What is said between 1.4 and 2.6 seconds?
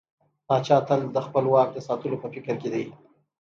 واک د ساتلو په فکر